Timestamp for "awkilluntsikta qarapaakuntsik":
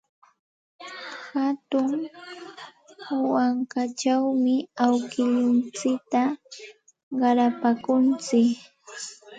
4.85-8.51